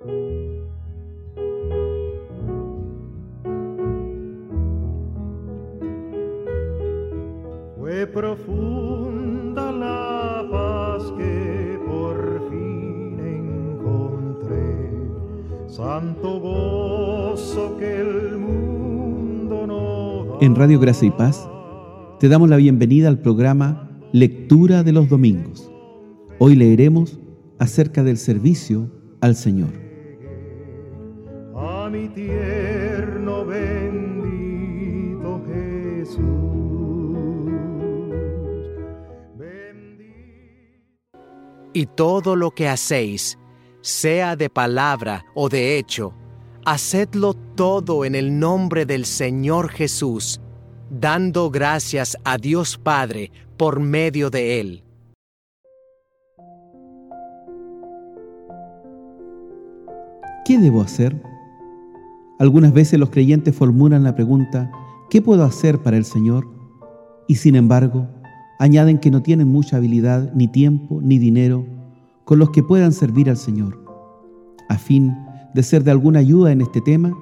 Fue 0.00 0.08
profunda 8.06 9.70
la 9.70 10.48
paz 10.50 11.02
que 11.18 11.78
por 11.86 12.48
fin 12.48 13.20
encontré, 13.20 14.90
santo 15.66 16.40
gozo 16.40 17.76
que 17.78 18.00
el 18.00 18.38
mundo 18.38 19.66
no. 19.66 20.40
En 20.40 20.56
Radio 20.56 20.80
Gracia 20.80 21.08
y 21.08 21.10
Paz 21.10 21.46
te 22.18 22.30
damos 22.30 22.48
la 22.48 22.56
bienvenida 22.56 23.08
al 23.08 23.18
programa 23.18 23.90
Lectura 24.12 24.82
de 24.82 24.92
los 24.92 25.10
Domingos. 25.10 25.70
Hoy 26.38 26.56
leeremos 26.56 27.20
acerca 27.58 28.02
del 28.02 28.16
servicio 28.16 28.90
al 29.20 29.36
Señor. 29.36 29.89
A 31.80 31.88
mi 31.88 32.08
tierno 32.10 33.46
bendito 33.46 35.42
Jesús. 35.46 36.18
Bendito. 39.34 41.18
Y 41.72 41.86
todo 41.86 42.36
lo 42.36 42.50
que 42.50 42.68
hacéis, 42.68 43.38
sea 43.80 44.36
de 44.36 44.50
palabra 44.50 45.24
o 45.34 45.48
de 45.48 45.78
hecho, 45.78 46.12
hacedlo 46.66 47.32
todo 47.32 48.04
en 48.04 48.14
el 48.14 48.38
nombre 48.38 48.84
del 48.84 49.06
Señor 49.06 49.70
Jesús, 49.70 50.38
dando 50.90 51.50
gracias 51.50 52.18
a 52.24 52.36
Dios 52.36 52.76
Padre 52.76 53.32
por 53.56 53.80
medio 53.80 54.28
de 54.28 54.60
Él. 54.60 54.84
¿Qué 60.44 60.58
debo 60.58 60.82
hacer? 60.82 61.39
Algunas 62.40 62.72
veces 62.72 62.98
los 62.98 63.10
creyentes 63.10 63.54
formulan 63.54 64.02
la 64.02 64.14
pregunta, 64.14 64.72
¿qué 65.10 65.20
puedo 65.20 65.44
hacer 65.44 65.82
para 65.82 65.98
el 65.98 66.06
Señor? 66.06 66.48
Y 67.28 67.34
sin 67.34 67.54
embargo, 67.54 68.08
añaden 68.58 68.96
que 68.96 69.10
no 69.10 69.20
tienen 69.20 69.46
mucha 69.46 69.76
habilidad, 69.76 70.32
ni 70.32 70.48
tiempo, 70.48 71.02
ni 71.02 71.18
dinero 71.18 71.66
con 72.24 72.38
los 72.38 72.48
que 72.48 72.62
puedan 72.62 72.92
servir 72.92 73.28
al 73.28 73.36
Señor. 73.36 73.84
A 74.70 74.78
fin 74.78 75.14
de 75.52 75.62
ser 75.62 75.84
de 75.84 75.90
alguna 75.90 76.20
ayuda 76.20 76.50
en 76.50 76.62
este 76.62 76.80
tema, 76.80 77.14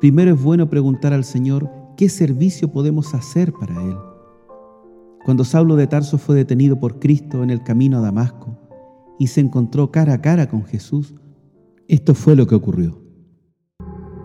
primero 0.00 0.32
es 0.32 0.42
bueno 0.42 0.70
preguntar 0.70 1.12
al 1.12 1.24
Señor 1.24 1.70
qué 1.98 2.08
servicio 2.08 2.72
podemos 2.72 3.12
hacer 3.12 3.52
para 3.52 3.74
Él. 3.82 3.96
Cuando 5.26 5.44
Saulo 5.44 5.76
de 5.76 5.86
Tarso 5.86 6.16
fue 6.16 6.34
detenido 6.34 6.80
por 6.80 6.98
Cristo 6.98 7.42
en 7.42 7.50
el 7.50 7.62
camino 7.62 7.98
a 7.98 8.00
Damasco 8.00 8.58
y 9.18 9.26
se 9.26 9.42
encontró 9.42 9.90
cara 9.90 10.14
a 10.14 10.22
cara 10.22 10.48
con 10.48 10.64
Jesús, 10.64 11.14
esto 11.88 12.14
fue 12.14 12.36
lo 12.36 12.46
que 12.46 12.54
ocurrió. 12.54 13.05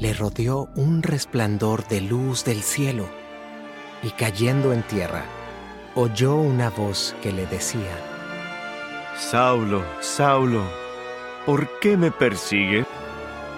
le 0.00 0.14
rodeó 0.14 0.70
un 0.76 1.02
resplandor 1.02 1.86
de 1.86 2.00
luz 2.00 2.44
del 2.44 2.62
cielo, 2.62 3.06
y 4.02 4.10
cayendo 4.10 4.72
en 4.72 4.82
tierra, 4.82 5.24
oyó 5.94 6.36
una 6.36 6.70
voz 6.70 7.14
que 7.22 7.32
le 7.32 7.46
decía, 7.46 7.98
Saulo, 9.18 9.84
Saulo, 10.00 10.62
¿por 11.44 11.68
qué 11.80 11.98
me 11.98 12.10
persigue? 12.10 12.86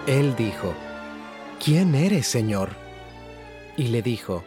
Él 0.09 0.35
dijo, 0.35 0.75
¿quién 1.65 1.95
eres, 1.95 2.27
Señor? 2.27 2.71
Y 3.77 3.89
le 3.89 4.03
dijo, 4.03 4.43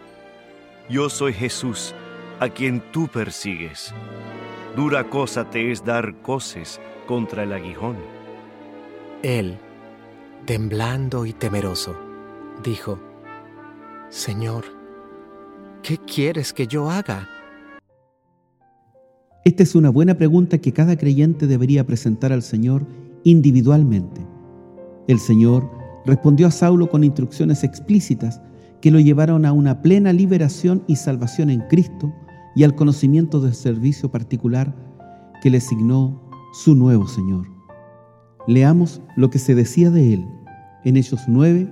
Yo 0.90 1.10
soy 1.10 1.32
Jesús, 1.32 1.96
a 2.42 2.50
quien 2.50 2.82
tú 2.92 3.08
persigues. 3.08 3.94
Dura 4.76 5.06
cosa 5.06 5.50
te 5.50 5.72
es 5.72 5.86
dar 5.86 6.14
coces 6.22 6.82
contra 7.08 7.44
el 7.44 7.54
aguijón. 7.54 7.96
Él, 9.24 9.58
temblando 10.46 11.26
y 11.26 11.34
temeroso, 11.34 11.96
dijo, 12.64 13.00
Señor, 14.10 14.64
¿qué 15.82 15.98
quieres 15.98 16.54
que 16.54 16.68
yo 16.68 16.90
haga? 16.92 17.28
Esta 19.44 19.64
es 19.64 19.74
una 19.74 19.90
buena 19.90 20.16
pregunta 20.16 20.60
que 20.60 20.72
cada 20.72 20.98
creyente 20.98 21.48
debería 21.48 21.86
presentar 21.86 22.32
al 22.32 22.44
Señor 22.44 22.86
individualmente. 23.24 24.22
El 25.08 25.20
Señor 25.20 25.68
respondió 26.06 26.48
a 26.48 26.52
Saulo 26.52 26.90
con 26.90 27.04
instrucciones 27.04 27.64
explícitas 27.64 28.40
que 28.82 28.92
lo 28.92 29.00
llevaron 29.00 29.46
a 29.46 29.52
una 29.52 29.82
plena 29.82 30.14
liberación 30.14 30.84
y 30.86 30.96
salvación 30.96 31.50
en 31.50 31.62
Cristo 31.62 32.14
y 32.56 32.64
al 32.64 32.76
conocimiento 32.76 33.42
del 33.42 33.56
servicio 33.56 34.12
particular 34.12 34.76
que 35.42 35.50
le 35.50 35.58
asignó 35.58 36.22
su 36.54 36.76
nuevo 36.76 37.08
Señor. 37.08 37.55
Leamos 38.48 39.02
lo 39.16 39.30
que 39.32 39.40
se 39.40 39.56
decía 39.56 39.90
de 39.90 40.14
él 40.14 40.28
en 40.84 40.98
Hechos 40.98 41.22
9, 41.28 41.68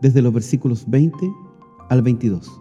desde 0.00 0.22
los 0.22 0.32
versículos 0.32 0.84
20 0.88 1.32
al 1.88 2.02
22. 2.02 2.60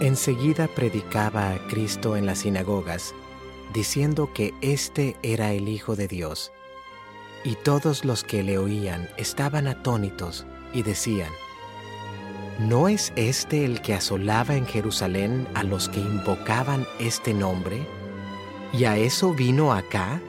Enseguida 0.00 0.68
predicaba 0.68 1.52
a 1.52 1.58
Cristo 1.68 2.16
en 2.16 2.26
las 2.26 2.40
sinagogas, 2.40 3.14
diciendo 3.72 4.28
que 4.34 4.52
éste 4.60 5.16
era 5.22 5.54
el 5.54 5.68
Hijo 5.68 5.96
de 5.96 6.08
Dios. 6.08 6.52
Y 7.42 7.54
todos 7.64 8.04
los 8.04 8.22
que 8.22 8.42
le 8.42 8.58
oían 8.58 9.08
estaban 9.16 9.66
atónitos 9.66 10.46
y 10.74 10.82
decían, 10.82 11.30
¿No 12.58 12.88
es 12.88 13.14
este 13.16 13.64
el 13.64 13.80
que 13.80 13.94
asolaba 13.94 14.56
en 14.56 14.66
Jerusalén 14.66 15.46
a 15.54 15.62
los 15.62 15.88
que 15.88 16.00
invocaban 16.00 16.86
este 16.98 17.32
nombre? 17.32 17.86
¿Y 18.72 18.84
a 18.84 18.96
eso 18.96 19.32
vino 19.32 19.72
acá? 19.72 20.20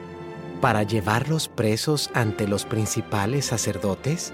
¿Para 0.60 0.82
llevarlos 0.82 1.48
presos 1.48 2.10
ante 2.14 2.48
los 2.48 2.64
principales 2.64 3.46
sacerdotes? 3.46 4.32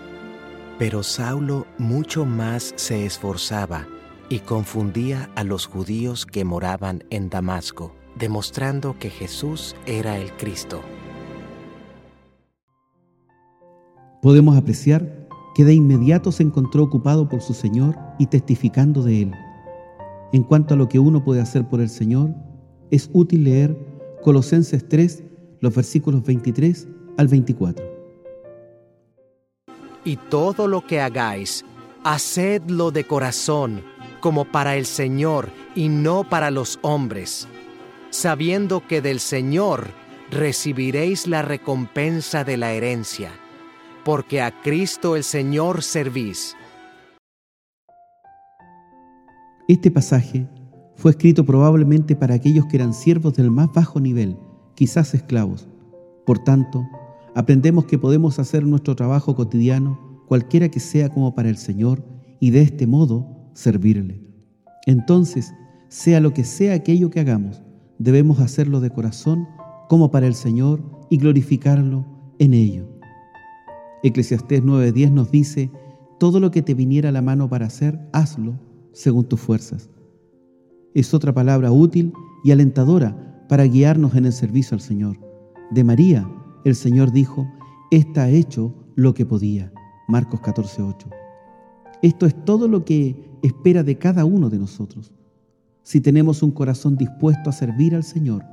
Pero 0.79 1.03
Saulo 1.03 1.67
mucho 1.79 2.25
más 2.25 2.73
se 2.77 3.07
esforzaba 3.07 3.87
y 4.29 4.41
confundía 4.41 5.31
a 5.35 5.45
los 5.45 5.67
judíos 5.67 6.27
que 6.27 6.45
moraban 6.45 7.05
en 7.11 7.29
Damasco, 7.29 7.95
demostrando 8.17 8.99
que 8.99 9.11
Jesús 9.11 9.77
era 9.87 10.17
el 10.19 10.33
Cristo. 10.33 10.81
Podemos 14.23 14.57
apreciar 14.57 15.29
que 15.55 15.65
de 15.65 15.75
inmediato 15.75 16.33
se 16.33 16.43
encontró 16.43 16.83
ocupado 16.83 17.29
por 17.29 17.43
su 17.43 17.55
Señor 17.55 17.97
y 18.19 18.27
testificando 18.27 19.03
de 19.03 19.23
Él. 19.23 19.33
En 20.33 20.43
cuanto 20.43 20.75
a 20.75 20.77
lo 20.77 20.89
que 20.89 20.99
uno 20.99 21.23
puede 21.23 21.41
hacer 21.41 21.69
por 21.69 21.81
el 21.81 21.89
Señor, 21.89 22.35
es 22.91 23.11
útil 23.13 23.45
leer 23.45 23.94
Colosenses 24.25 24.89
3, 24.89 25.23
los 25.61 25.75
versículos 25.75 26.25
23 26.25 26.89
al 27.19 27.29
24. 27.29 27.85
Y 30.03 30.17
todo 30.17 30.67
lo 30.67 30.87
que 30.87 31.03
hagáis, 31.03 31.63
hacedlo 32.05 32.91
de 32.91 33.05
corazón, 33.05 33.83
como 34.21 34.47
para 34.47 34.77
el 34.77 34.87
Señor 34.87 35.51
y 35.75 35.91
no 35.91 36.27
para 36.27 36.51
los 36.51 36.79
hombres, 36.81 37.47
sabiendo 38.09 38.87
que 38.89 39.03
del 39.03 39.21
Señor 39.21 39.89
recibiréis 40.31 41.27
la 41.27 41.43
recompensa 41.43 42.45
de 42.45 42.57
la 42.57 42.73
herencia, 42.73 43.31
porque 44.07 44.41
a 44.41 44.63
Cristo 44.63 45.17
el 45.17 45.25
Señor 45.25 45.83
servís. 45.83 46.57
Este 49.69 49.91
pasaje 49.91 50.49
fue 50.97 51.13
escrito 51.13 51.45
probablemente 51.45 52.17
para 52.17 52.35
aquellos 52.35 52.67
que 52.67 52.77
eran 52.77 52.95
siervos 52.95 53.35
del 53.35 53.51
más 53.51 53.73
bajo 53.73 54.01
nivel, 54.01 54.37
quizás 54.75 55.15
esclavos. 55.15 55.69
Por 56.25 56.39
tanto, 56.39 56.85
aprendemos 57.35 57.85
que 57.87 57.99
podemos 57.99 58.39
hacer 58.39 58.65
nuestro 58.65 58.97
trabajo 58.97 59.35
cotidiano, 59.35 59.99
cualquiera 60.27 60.69
que 60.69 60.81
sea 60.81 61.09
como 61.09 61.35
para 61.35 61.49
el 61.49 61.57
Señor, 61.57 62.05
y 62.41 62.51
de 62.51 62.63
este 62.63 62.87
modo 62.87 63.27
servirle. 63.55 64.21
Entonces, 64.87 65.53
sea 65.89 66.21
lo 66.21 66.33
que 66.33 66.45
sea 66.45 66.75
aquello 66.75 67.11
que 67.11 67.21
hagamos, 67.21 67.63
debemos 67.99 68.41
hacerlo 68.41 68.81
de 68.81 68.91
corazón 68.91 69.47
como 69.89 70.11
para 70.11 70.27
el 70.27 70.35
Señor 70.35 70.83
y 71.11 71.19
glorificarlo 71.19 72.05
en 72.39 72.55
ello. 72.55 72.89
Eclesiastés 74.03 74.63
9:10 74.63 75.11
nos 75.13 75.31
dice, 75.31 75.71
todo 76.19 76.41
lo 76.41 76.51
que 76.51 76.63
te 76.63 76.75
viniera 76.75 77.09
a 77.09 77.13
la 77.13 77.23
mano 77.23 77.49
para 77.49 77.67
hacer, 77.67 77.99
hazlo 78.13 78.59
según 78.93 79.25
tus 79.25 79.41
fuerzas. 79.41 79.91
Es 80.95 81.13
otra 81.13 81.35
palabra 81.35 81.73
útil 81.73 82.13
y 82.45 82.53
alentadora 82.53 83.45
para 83.49 83.65
guiarnos 83.65 84.15
en 84.15 84.27
el 84.27 84.33
servicio 84.33 84.77
al 84.77 84.81
Señor. 84.81 85.19
De 85.73 85.83
María 85.83 86.31
el 86.65 86.77
Señor 86.77 87.11
dijo, 87.11 87.49
está 87.91 88.31
hecho 88.31 88.73
lo 88.95 89.13
que 89.13 89.27
podía. 89.27 89.73
Marcos 90.07 90.41
14:8. 90.41 91.09
Esto 92.01 92.27
es 92.27 92.45
todo 92.45 92.69
lo 92.69 92.85
que 92.85 93.29
espera 93.43 93.83
de 93.83 93.99
cada 93.99 94.25
uno 94.25 94.51
de 94.51 94.59
nosotros. 94.59 95.13
Si 95.83 96.01
tenemos 96.01 96.45
un 96.45 96.53
corazón 96.53 96.97
dispuesto 96.97 97.51
a 97.51 97.53
servir 97.53 97.97
al 97.97 98.05
Señor 98.05 98.45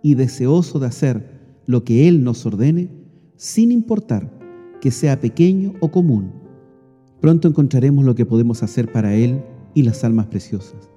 y 0.00 0.14
deseoso 0.14 0.78
de 0.78 0.86
hacer 0.86 1.60
lo 1.66 1.82
que 1.82 2.06
Él 2.06 2.22
nos 2.22 2.46
ordene, 2.46 2.90
sin 3.36 3.72
importar 3.72 4.30
que 4.80 4.92
sea 4.92 5.20
pequeño 5.20 5.74
o 5.80 5.90
común, 5.90 6.30
pronto 7.20 7.48
encontraremos 7.48 8.04
lo 8.04 8.14
que 8.14 8.24
podemos 8.24 8.62
hacer 8.62 8.92
para 8.92 9.14
Él 9.14 9.42
y 9.74 9.82
las 9.82 10.04
almas 10.04 10.26
preciosas. 10.26 10.88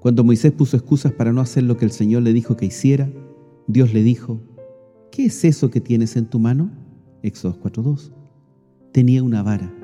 Cuando 0.00 0.22
Moisés 0.22 0.52
puso 0.52 0.76
excusas 0.76 1.12
para 1.12 1.32
no 1.32 1.40
hacer 1.40 1.64
lo 1.64 1.76
que 1.76 1.84
el 1.84 1.90
Señor 1.90 2.22
le 2.22 2.32
dijo 2.32 2.56
que 2.56 2.66
hiciera, 2.66 3.10
Dios 3.66 3.92
le 3.92 4.02
dijo, 4.02 4.40
¿qué 5.10 5.26
es 5.26 5.44
eso 5.44 5.70
que 5.70 5.80
tienes 5.80 6.16
en 6.16 6.26
tu 6.26 6.38
mano? 6.38 6.70
Éxodo 7.22 7.58
4.2. 7.60 8.12
Tenía 8.92 9.22
una 9.22 9.42
vara 9.42 9.74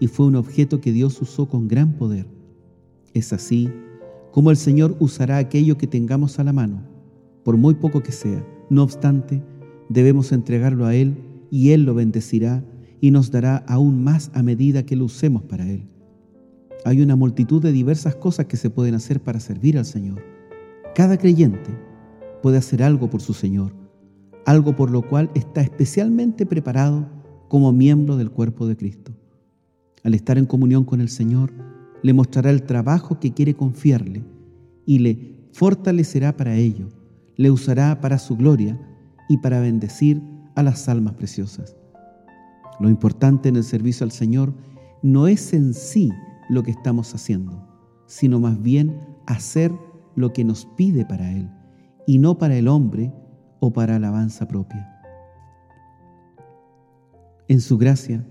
y 0.00 0.06
fue 0.06 0.26
un 0.26 0.36
objeto 0.36 0.80
que 0.80 0.92
Dios 0.92 1.20
usó 1.20 1.46
con 1.46 1.68
gran 1.68 1.92
poder. 1.92 2.26
Es 3.12 3.32
así 3.32 3.68
como 4.32 4.50
el 4.50 4.56
Señor 4.56 4.96
usará 4.98 5.36
aquello 5.36 5.76
que 5.76 5.86
tengamos 5.86 6.38
a 6.38 6.44
la 6.44 6.52
mano, 6.52 6.82
por 7.44 7.56
muy 7.56 7.74
poco 7.74 8.02
que 8.02 8.12
sea. 8.12 8.46
No 8.70 8.82
obstante, 8.82 9.42
debemos 9.88 10.32
entregarlo 10.32 10.86
a 10.86 10.94
Él 10.94 11.16
y 11.50 11.70
Él 11.70 11.82
lo 11.82 11.94
bendecirá 11.94 12.64
y 13.00 13.10
nos 13.10 13.30
dará 13.30 13.56
aún 13.68 14.02
más 14.02 14.30
a 14.34 14.42
medida 14.42 14.86
que 14.86 14.96
lo 14.96 15.04
usemos 15.04 15.42
para 15.42 15.68
Él. 15.68 15.88
Hay 16.84 17.02
una 17.02 17.16
multitud 17.16 17.62
de 17.62 17.72
diversas 17.72 18.14
cosas 18.14 18.46
que 18.46 18.56
se 18.56 18.70
pueden 18.70 18.94
hacer 18.94 19.20
para 19.20 19.40
servir 19.40 19.76
al 19.76 19.84
Señor. 19.84 20.22
Cada 20.94 21.18
creyente 21.18 21.70
puede 22.42 22.56
hacer 22.56 22.82
algo 22.82 23.10
por 23.10 23.20
su 23.20 23.34
Señor, 23.34 23.72
algo 24.46 24.74
por 24.74 24.90
lo 24.90 25.02
cual 25.02 25.30
está 25.34 25.60
especialmente 25.60 26.46
preparado 26.46 27.06
como 27.48 27.72
miembro 27.72 28.16
del 28.16 28.30
cuerpo 28.30 28.66
de 28.66 28.76
Cristo. 28.76 29.12
Al 30.04 30.14
estar 30.14 30.38
en 30.38 30.46
comunión 30.46 30.84
con 30.84 31.00
el 31.00 31.10
Señor, 31.10 31.52
le 32.02 32.14
mostrará 32.14 32.50
el 32.50 32.62
trabajo 32.62 33.20
que 33.20 33.32
quiere 33.34 33.54
confiarle 33.54 34.24
y 34.86 35.00
le 35.00 35.48
fortalecerá 35.52 36.36
para 36.36 36.54
ello, 36.56 36.88
le 37.36 37.50
usará 37.50 38.00
para 38.00 38.18
su 38.18 38.36
gloria 38.36 38.80
y 39.28 39.36
para 39.38 39.60
bendecir 39.60 40.22
a 40.54 40.62
las 40.62 40.88
almas 40.88 41.14
preciosas. 41.14 41.76
Lo 42.80 42.88
importante 42.88 43.50
en 43.50 43.56
el 43.56 43.64
servicio 43.64 44.04
al 44.04 44.12
Señor 44.12 44.54
no 45.02 45.26
es 45.26 45.52
en 45.52 45.74
sí 45.74 46.10
lo 46.50 46.62
que 46.62 46.72
estamos 46.72 47.14
haciendo, 47.14 47.66
sino 48.06 48.40
más 48.40 48.60
bien 48.60 49.00
hacer 49.26 49.72
lo 50.16 50.32
que 50.32 50.44
nos 50.44 50.66
pide 50.76 51.06
para 51.06 51.32
Él 51.32 51.48
y 52.06 52.18
no 52.18 52.36
para 52.38 52.56
el 52.56 52.68
hombre 52.68 53.14
o 53.60 53.72
para 53.72 53.96
alabanza 53.96 54.48
propia. 54.48 55.00
En 57.48 57.60
su 57.60 57.78
gracia, 57.78 58.26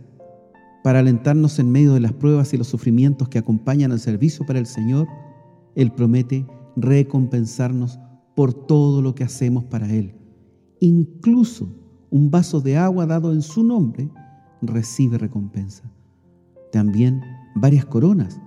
para 0.84 1.00
alentarnos 1.00 1.60
en 1.60 1.72
medio 1.72 1.94
de 1.94 2.02
las 2.02 2.14
pruebas 2.14 2.54
y 2.54 2.58
los 2.58 2.68
sufrimientos 2.68 3.30
que 3.30 3.40
acompañan 3.40 3.92
al 3.92 4.00
servicio 4.00 4.46
para 4.46 4.60
el 4.60 4.66
Señor, 4.66 5.08
Él 5.76 5.92
promete 5.92 6.46
recompensarnos 6.76 8.00
por 8.36 8.54
todo 8.54 9.02
lo 9.02 9.16
que 9.16 9.24
hacemos 9.24 9.64
para 9.66 9.90
Él. 9.92 10.14
Incluso 10.82 11.70
un 12.10 12.32
vaso 12.32 12.60
de 12.60 12.78
agua 12.78 13.06
dado 13.06 13.32
en 13.32 13.42
su 13.42 13.64
nombre 13.64 14.10
recibe 14.62 15.18
recompensa. 15.18 15.84
También 16.72 17.22
varias 17.56 17.86
coronas 17.86 18.40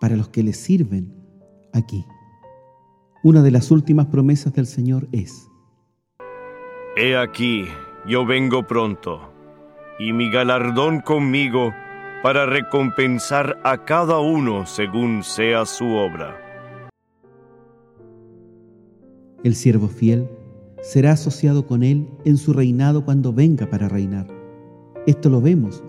para 0.00 0.16
los 0.16 0.28
que 0.28 0.42
le 0.42 0.52
sirven 0.52 1.14
aquí. 1.72 2.04
Una 3.22 3.42
de 3.42 3.50
las 3.50 3.70
últimas 3.70 4.06
promesas 4.06 4.52
del 4.52 4.66
Señor 4.66 5.08
es, 5.12 5.48
He 6.96 7.16
aquí, 7.16 7.66
yo 8.06 8.24
vengo 8.24 8.66
pronto, 8.66 9.32
y 9.98 10.12
mi 10.12 10.30
galardón 10.30 11.00
conmigo 11.00 11.72
para 12.22 12.46
recompensar 12.46 13.58
a 13.64 13.84
cada 13.84 14.20
uno 14.20 14.66
según 14.66 15.22
sea 15.22 15.66
su 15.66 15.86
obra. 15.86 16.46
el 19.46 19.54
siervo 19.54 19.86
fiel 19.86 20.28
será 20.82 21.12
asociado 21.12 21.66
con 21.66 21.84
él 21.84 22.08
en 22.24 22.36
su 22.36 22.52
reinado 22.52 23.04
cuando 23.04 23.32
venga 23.32 23.70
para 23.70 23.88
reinar. 23.88 24.26
Esto 25.06 25.30
lo 25.30 25.40
vemos 25.40 25.84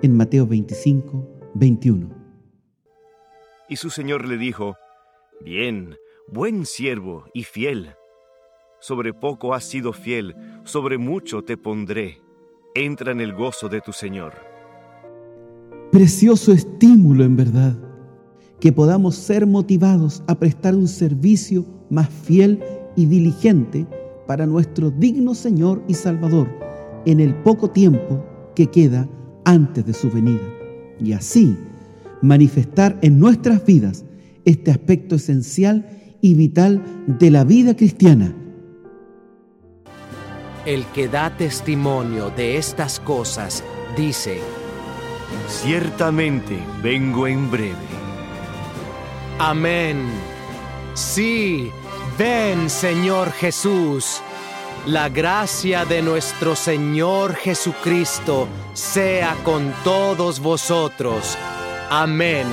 en 0.00 0.16
Mateo 0.16 0.46
25, 0.46 1.28
21. 1.54 2.08
Y 3.68 3.76
su 3.76 3.90
señor 3.90 4.26
le 4.26 4.36
dijo, 4.36 4.76
Bien, 5.44 5.96
buen 6.28 6.66
siervo 6.66 7.24
y 7.34 7.44
fiel. 7.44 7.94
Sobre 8.80 9.12
poco 9.12 9.54
has 9.54 9.64
sido 9.64 9.92
fiel, 9.92 10.34
sobre 10.64 10.98
mucho 10.98 11.42
te 11.42 11.56
pondré. 11.56 12.20
Entra 12.74 13.12
en 13.12 13.20
el 13.20 13.34
gozo 13.34 13.68
de 13.68 13.80
tu 13.80 13.92
señor. 13.92 14.34
Precioso 15.90 16.52
estímulo 16.52 17.24
en 17.24 17.36
verdad, 17.36 17.76
que 18.60 18.72
podamos 18.72 19.14
ser 19.14 19.46
motivados 19.46 20.22
a 20.26 20.34
prestar 20.36 20.74
un 20.74 20.88
servicio 20.88 21.66
más 21.90 22.08
fiel 22.08 22.62
y 22.96 23.06
diligente 23.06 23.86
para 24.26 24.46
nuestro 24.46 24.90
digno 24.90 25.34
Señor 25.34 25.82
y 25.88 25.94
Salvador 25.94 26.48
en 27.04 27.20
el 27.20 27.34
poco 27.42 27.70
tiempo 27.70 28.24
que 28.54 28.68
queda 28.68 29.08
antes 29.44 29.84
de 29.84 29.92
su 29.92 30.10
venida. 30.10 30.61
Y 31.00 31.12
así 31.12 31.56
manifestar 32.22 32.98
en 33.02 33.18
nuestras 33.18 33.64
vidas 33.66 34.04
este 34.44 34.70
aspecto 34.70 35.16
esencial 35.16 35.86
y 36.20 36.34
vital 36.34 36.82
de 37.06 37.30
la 37.30 37.44
vida 37.44 37.76
cristiana. 37.76 38.34
El 40.64 40.84
que 40.86 41.08
da 41.08 41.36
testimonio 41.36 42.30
de 42.30 42.56
estas 42.56 43.00
cosas 43.00 43.64
dice, 43.96 44.38
Ciertamente 45.48 46.56
vengo 46.82 47.26
en 47.26 47.50
breve. 47.50 47.76
Amén. 49.38 49.98
Sí, 50.94 51.70
ven 52.18 52.70
Señor 52.70 53.32
Jesús. 53.32 54.22
La 54.86 55.08
gracia 55.08 55.84
de 55.84 56.02
nuestro 56.02 56.56
Señor 56.56 57.36
Jesucristo 57.36 58.48
sea 58.72 59.36
con 59.44 59.72
todos 59.84 60.40
vosotros. 60.40 61.38
Amén. 61.88 62.48